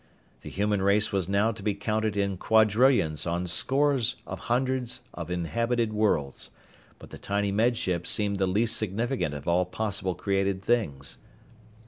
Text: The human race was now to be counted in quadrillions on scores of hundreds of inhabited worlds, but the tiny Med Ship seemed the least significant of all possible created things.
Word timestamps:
The 0.41 0.49
human 0.49 0.81
race 0.81 1.11
was 1.11 1.29
now 1.29 1.51
to 1.51 1.61
be 1.61 1.75
counted 1.75 2.17
in 2.17 2.35
quadrillions 2.35 3.27
on 3.27 3.45
scores 3.45 4.15
of 4.25 4.39
hundreds 4.49 5.01
of 5.13 5.29
inhabited 5.29 5.93
worlds, 5.93 6.49
but 6.97 7.11
the 7.11 7.19
tiny 7.19 7.51
Med 7.51 7.77
Ship 7.77 8.07
seemed 8.07 8.39
the 8.39 8.47
least 8.47 8.75
significant 8.77 9.35
of 9.35 9.47
all 9.47 9.63
possible 9.63 10.15
created 10.15 10.63
things. 10.63 11.17